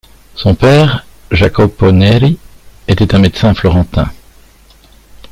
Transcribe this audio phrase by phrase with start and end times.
[0.33, 2.39] Son père, Jacopo Neri,
[2.87, 4.09] était un médecin florentin.